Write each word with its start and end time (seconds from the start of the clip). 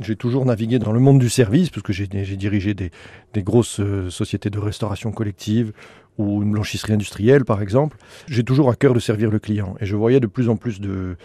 J'ai 0.00 0.16
toujours 0.16 0.46
navigué 0.46 0.78
dans 0.78 0.92
le 0.92 1.00
monde 1.00 1.18
du 1.18 1.28
service, 1.28 1.68
parce 1.68 1.82
que 1.82 1.92
j'ai 1.92 2.06
dirigé 2.06 2.72
des, 2.72 2.90
grosses 3.42 3.78
euh, 3.78 4.08
sociétés 4.08 4.48
de 4.48 4.58
restauration 4.58 5.12
collective 5.12 5.72
ou 6.16 6.42
une 6.42 6.52
blanchisserie 6.52 6.94
industrielle, 6.94 7.44
par 7.44 7.60
exemple. 7.60 7.98
J'ai 8.26 8.42
toujours 8.42 8.70
à 8.70 8.74
cœur 8.74 8.94
de 8.94 9.00
servir 9.00 9.30
le 9.30 9.38
client. 9.38 9.74
Et 9.80 9.86
je 9.86 9.94
voyais 9.94 10.18
de 10.18 10.26
plus 10.26 10.48
en 10.48 10.56
plus 10.56 10.80
de, 10.80 11.16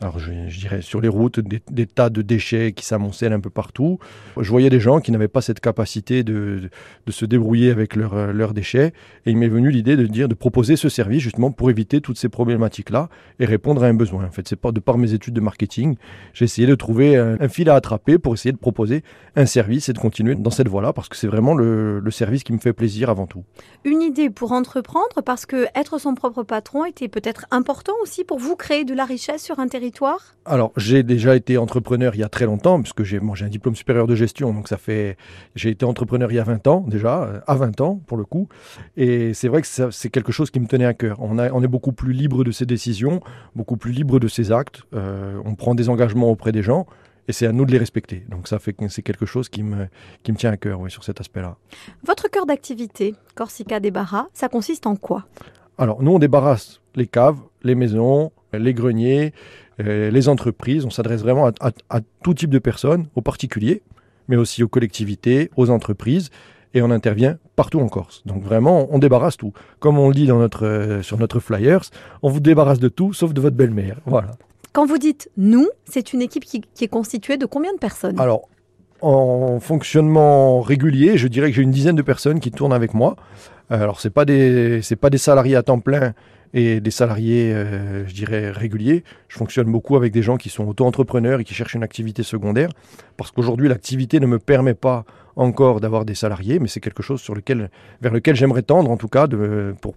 alors 0.00 0.18
je, 0.18 0.32
dirais 0.58 0.82
sur 0.82 1.00
les 1.00 1.08
routes, 1.08 1.38
des, 1.40 1.86
tas 1.86 2.10
de 2.10 2.20
déchets 2.20 2.72
qui 2.72 2.84
s'amoncellent 2.84 3.32
un 3.32 3.40
peu 3.40 3.50
partout. 3.50 3.98
Je 4.40 4.50
voyais 4.50 4.68
des 4.68 4.80
gens 4.80 5.00
qui 5.00 5.12
n'avaient 5.12 5.28
pas 5.28 5.40
cette 5.40 5.60
capacité 5.60 6.24
de, 6.24 6.68
de 7.06 7.12
se 7.12 7.24
débrouiller 7.24 7.70
avec 7.70 7.96
euh, 7.96 8.32
leurs 8.32 8.54
déchets. 8.54 8.92
Et 9.24 9.30
il 9.30 9.36
m'est 9.36 9.48
venu 9.48 9.70
l'idée 9.70 9.96
de 9.96 10.06
dire 10.06 10.28
de 10.28 10.34
proposer 10.34 10.74
ce 10.76 10.88
service 10.88 11.22
justement 11.22 11.52
pour 11.52 11.70
éviter 11.70 12.00
toutes 12.00 12.18
ces 12.18 12.28
problématiques-là 12.28 13.08
et 13.38 13.44
répondre 13.44 13.84
à 13.84 13.86
un 13.86 13.94
besoin. 13.94 14.24
En 14.24 14.30
fait, 14.30 14.48
c'est 14.48 14.60
de 14.64 14.80
par 14.80 14.98
mes 14.98 15.12
études 15.12 15.34
de 15.34 15.40
marketing, 15.40 15.96
j'ai 16.32 16.46
essayé 16.46 16.66
de 16.66 16.74
trouver 16.74 17.16
un, 17.16 17.48
fil 17.48 17.68
à 17.68 17.74
attraper 17.74 18.18
pour 18.18 18.34
essayer 18.34 18.52
de 18.52 18.56
proposer 18.56 19.04
un 19.36 19.46
service 19.46 19.88
et 19.88 19.92
de 19.92 19.98
continuer 19.98 20.34
dans 20.34 20.50
cette 20.50 20.68
voie-là 20.68 20.92
parce 20.92 21.08
que 21.08 21.16
c'est 21.16 21.26
vraiment 21.26 21.54
le, 21.54 22.00
le 22.00 22.10
service 22.10 22.42
qui 22.44 22.52
me 22.52 22.58
fait 22.58 22.72
plaisir 22.72 23.10
avant 23.10 23.26
tout. 23.26 23.44
Une 23.84 24.00
idée 24.00 24.30
pour 24.30 24.52
entreprendre 24.52 25.22
parce 25.24 25.44
que 25.44 25.66
être 25.74 25.98
son 25.98 26.14
propre 26.14 26.42
patron 26.42 26.84
était 26.86 27.08
peut-être 27.08 27.46
important 27.50 27.92
aussi 28.02 28.24
pour 28.24 28.38
vous 28.38 28.56
créer 28.56 28.84
de 28.84 28.94
la 28.94 29.04
richesse 29.04 29.42
sur 29.42 29.58
un 29.58 29.68
territoire 29.68 29.83
alors, 30.46 30.72
j'ai 30.76 31.02
déjà 31.02 31.36
été 31.36 31.56
entrepreneur 31.56 32.14
il 32.14 32.18
y 32.18 32.22
a 32.22 32.28
très 32.28 32.44
longtemps, 32.44 32.78
puisque 32.80 33.02
j'ai 33.02 33.18
un 33.18 33.48
diplôme 33.48 33.74
supérieur 33.74 34.06
de 34.06 34.14
gestion, 34.14 34.52
donc 34.52 34.68
ça 34.68 34.76
fait. 34.76 35.16
J'ai 35.54 35.70
été 35.70 35.86
entrepreneur 35.86 36.30
il 36.30 36.34
y 36.34 36.38
a 36.38 36.44
20 36.44 36.66
ans, 36.66 36.84
déjà, 36.86 37.22
euh, 37.22 37.40
à 37.46 37.54
20 37.54 37.80
ans 37.80 38.00
pour 38.06 38.18
le 38.18 38.24
coup. 38.24 38.48
Et 38.98 39.32
c'est 39.32 39.48
vrai 39.48 39.62
que 39.62 39.68
c'est 39.90 40.10
quelque 40.10 40.32
chose 40.32 40.50
qui 40.50 40.60
me 40.60 40.66
tenait 40.66 40.84
à 40.84 40.92
cœur. 40.92 41.16
On, 41.20 41.38
a, 41.38 41.50
on 41.52 41.62
est 41.62 41.68
beaucoup 41.68 41.92
plus 41.92 42.12
libre 42.12 42.44
de 42.44 42.50
ses 42.50 42.66
décisions, 42.66 43.20
beaucoup 43.56 43.78
plus 43.78 43.92
libre 43.92 44.20
de 44.20 44.28
ses 44.28 44.52
actes. 44.52 44.82
Euh, 44.92 45.40
on 45.46 45.54
prend 45.54 45.74
des 45.74 45.88
engagements 45.88 46.30
auprès 46.30 46.52
des 46.52 46.62
gens 46.62 46.86
et 47.26 47.32
c'est 47.32 47.46
à 47.46 47.52
nous 47.52 47.64
de 47.64 47.72
les 47.72 47.78
respecter. 47.78 48.24
Donc 48.28 48.48
ça 48.48 48.58
fait 48.58 48.76
c'est 48.88 49.02
quelque 49.02 49.26
chose 49.26 49.48
qui 49.48 49.62
me, 49.62 49.86
qui 50.22 50.32
me 50.32 50.36
tient 50.36 50.50
à 50.50 50.56
cœur 50.56 50.80
oui, 50.80 50.90
sur 50.90 51.04
cet 51.04 51.20
aspect-là. 51.20 51.56
Votre 52.06 52.28
cœur 52.28 52.46
d'activité, 52.46 53.14
Corsica 53.34 53.80
Débarras, 53.80 54.26
ça 54.34 54.48
consiste 54.48 54.86
en 54.86 54.96
quoi? 54.96 55.24
Alors 55.78 56.02
nous 56.02 56.12
on 56.12 56.18
débarrasse 56.18 56.80
les 56.94 57.06
caves, 57.06 57.38
les 57.62 57.74
maisons, 57.74 58.30
les 58.58 58.74
greniers, 58.74 59.32
euh, 59.80 60.10
les 60.10 60.28
entreprises. 60.28 60.84
On 60.84 60.90
s'adresse 60.90 61.22
vraiment 61.22 61.50
à, 61.60 62.00
tout 62.22 62.34
type 62.34 62.50
de 62.50 62.58
personnes, 62.58 63.06
aux 63.16 63.22
particuliers, 63.22 63.82
mais 64.28 64.36
aussi 64.36 64.62
aux 64.62 64.68
collectivités, 64.68 65.50
aux 65.56 65.70
entreprises. 65.70 66.30
Et 66.74 66.82
on 66.82 66.90
intervient 66.90 67.38
partout 67.54 67.80
en 67.80 67.88
Corse. 67.88 68.22
Donc 68.26 68.42
vraiment, 68.42 68.88
on 68.90 68.98
débarrasse 68.98 69.36
tout. 69.36 69.52
Comme 69.78 69.98
on 69.98 70.08
le 70.08 70.14
dit 70.14 70.26
dans 70.26 70.38
notre, 70.38 70.66
euh, 70.66 71.02
sur 71.02 71.18
notre 71.18 71.38
flyers, 71.38 71.82
on 72.22 72.30
vous 72.30 72.40
débarrasse 72.40 72.80
de 72.80 72.88
tout, 72.88 73.12
sauf 73.12 73.32
de 73.32 73.40
votre 73.40 73.56
belle-mère. 73.56 74.00
Voilà. 74.06 74.32
Quand 74.72 74.86
vous 74.86 74.98
dites 74.98 75.30
nous, 75.36 75.68
c'est 75.84 76.12
une 76.12 76.20
équipe 76.20 76.44
qui, 76.44 76.62
est 76.80 76.88
constituée 76.88 77.36
de 77.36 77.46
combien 77.46 77.72
de 77.72 77.78
personnes? 77.78 78.18
Alors, 78.18 78.48
en 79.00 79.60
fonctionnement 79.60 80.60
régulier, 80.62 81.16
je 81.16 81.28
dirais 81.28 81.50
que 81.50 81.56
j'ai 81.56 81.62
une 81.62 81.70
dizaine 81.70 81.94
de 81.94 82.02
personnes 82.02 82.40
qui 82.40 82.50
tournent 82.50 82.72
avec 82.72 82.92
moi. 82.92 83.14
Euh, 83.70 83.80
alors, 83.80 84.00
ce 84.00 84.08
n'est 84.08 84.12
pas, 84.12 84.24
des, 84.24 84.80
pas 85.00 85.10
des 85.10 85.18
salariés 85.18 85.54
à 85.54 85.62
temps 85.62 85.78
plein 85.78 86.12
et 86.54 86.80
des 86.80 86.90
salariés, 86.92 87.52
euh, 87.52 88.06
je 88.06 88.14
dirais, 88.14 88.50
réguliers. 88.50 89.02
Je 89.28 89.36
fonctionne 89.36 89.70
beaucoup 89.70 89.96
avec 89.96 90.12
des 90.12 90.22
gens 90.22 90.36
qui 90.36 90.48
sont 90.48 90.64
auto-entrepreneurs 90.66 91.40
et 91.40 91.44
qui 91.44 91.52
cherchent 91.52 91.74
une 91.74 91.82
activité 91.82 92.22
secondaire, 92.22 92.70
parce 93.16 93.32
qu'aujourd'hui, 93.32 93.68
l'activité 93.68 94.20
ne 94.20 94.26
me 94.26 94.38
permet 94.38 94.74
pas 94.74 95.04
encore 95.36 95.80
d'avoir 95.80 96.04
des 96.04 96.14
salariés, 96.14 96.60
mais 96.60 96.68
c'est 96.68 96.80
quelque 96.80 97.02
chose 97.02 97.20
sur 97.20 97.34
lequel, 97.34 97.70
vers 98.00 98.12
lequel 98.12 98.36
j'aimerais 98.36 98.62
tendre, 98.62 98.90
en 98.90 98.96
tout 98.96 99.08
cas, 99.08 99.26
de, 99.26 99.74
pour, 99.80 99.96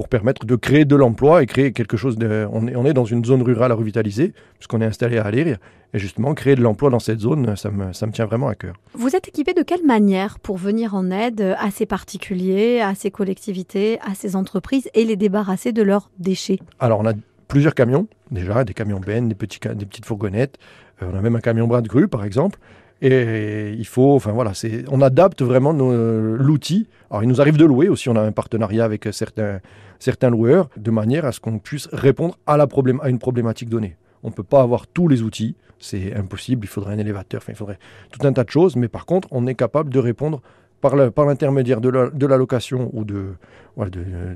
pour 0.00 0.08
permettre 0.08 0.46
de 0.46 0.56
créer 0.56 0.86
de 0.86 0.96
l'emploi 0.96 1.42
et 1.42 1.46
créer 1.46 1.72
quelque 1.72 1.98
chose 1.98 2.16
de... 2.16 2.48
On 2.50 2.66
est, 2.66 2.74
on 2.74 2.86
est 2.86 2.94
dans 2.94 3.04
une 3.04 3.22
zone 3.22 3.42
rurale 3.42 3.70
à 3.70 3.74
revitaliser, 3.74 4.32
puisqu'on 4.54 4.80
est 4.80 4.86
installé 4.86 5.18
à 5.18 5.26
Aléria. 5.26 5.58
Et 5.92 5.98
justement, 5.98 6.32
créer 6.32 6.54
de 6.54 6.62
l'emploi 6.62 6.88
dans 6.88 7.00
cette 7.00 7.20
zone, 7.20 7.54
ça 7.54 7.70
me, 7.70 7.92
ça 7.92 8.06
me 8.06 8.12
tient 8.12 8.24
vraiment 8.24 8.48
à 8.48 8.54
cœur. 8.54 8.76
Vous 8.94 9.14
êtes 9.14 9.28
équipé 9.28 9.52
de 9.52 9.60
quelle 9.60 9.84
manière 9.84 10.38
pour 10.38 10.56
venir 10.56 10.94
en 10.94 11.10
aide 11.10 11.54
à 11.58 11.70
ces 11.70 11.84
particuliers, 11.84 12.80
à 12.80 12.94
ces 12.94 13.10
collectivités, 13.10 13.98
à 14.00 14.14
ces 14.14 14.36
entreprises 14.36 14.88
et 14.94 15.04
les 15.04 15.16
débarrasser 15.16 15.72
de 15.72 15.82
leurs 15.82 16.10
déchets? 16.18 16.60
Alors, 16.78 17.00
on 17.00 17.06
a 17.06 17.12
plusieurs 17.46 17.74
camions, 17.74 18.08
déjà, 18.30 18.64
des 18.64 18.72
camions 18.72 19.00
bennes, 19.00 19.28
des, 19.28 19.34
petits, 19.34 19.60
des 19.60 19.84
petites 19.84 20.06
fourgonnettes. 20.06 20.56
Euh, 21.02 21.10
on 21.12 21.18
a 21.18 21.20
même 21.20 21.36
un 21.36 21.40
camion 21.40 21.66
bras 21.66 21.82
de 21.82 21.88
grue, 21.88 22.08
par 22.08 22.24
exemple. 22.24 22.58
Et 23.02 23.74
il 23.78 23.86
faut, 23.86 24.14
enfin 24.14 24.32
voilà, 24.32 24.52
on 24.90 25.00
adapte 25.00 25.42
vraiment 25.42 25.72
l'outil. 25.72 26.86
Alors 27.10 27.22
il 27.22 27.28
nous 27.28 27.40
arrive 27.40 27.56
de 27.56 27.64
louer 27.64 27.88
aussi, 27.88 28.08
on 28.08 28.16
a 28.16 28.20
un 28.20 28.32
partenariat 28.32 28.84
avec 28.84 29.08
certains, 29.12 29.60
certains 29.98 30.30
loueurs, 30.30 30.68
de 30.76 30.90
manière 30.90 31.24
à 31.24 31.32
ce 31.32 31.40
qu'on 31.40 31.58
puisse 31.58 31.88
répondre 31.92 32.38
à, 32.46 32.56
la 32.56 32.66
une 33.06 33.18
problématique 33.18 33.68
donnée. 33.68 33.96
On 34.22 34.28
ne 34.28 34.34
peut 34.34 34.42
pas 34.42 34.60
avoir 34.60 34.86
tous 34.86 35.08
les 35.08 35.22
outils, 35.22 35.56
c'est 35.78 36.14
impossible, 36.14 36.66
il 36.66 36.68
faudrait 36.68 36.94
un 36.94 36.98
élévateur, 36.98 37.42
il 37.48 37.54
faudrait 37.54 37.78
tout 38.10 38.26
un 38.26 38.32
tas 38.32 38.44
de 38.44 38.50
choses, 38.50 38.76
mais 38.76 38.88
par 38.88 39.06
contre, 39.06 39.28
on 39.30 39.46
est 39.46 39.54
capable 39.54 39.90
de 39.90 39.98
répondre 39.98 40.42
par 40.80 40.96
l'intermédiaire 40.96 41.80
de, 41.80 41.90
la, 41.90 42.10
de 42.10 42.26
l'allocation 42.26 42.90
ou 42.92 43.04
de, 43.04 43.34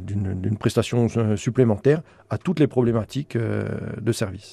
d'une, 0.00 0.56
prestation 0.58 1.08
supplémentaire 1.36 2.02
à 2.30 2.38
toutes 2.38 2.60
les 2.60 2.66
problématiques 2.66 3.36
euh, 3.36 3.66
de 4.00 4.12
service. 4.12 4.42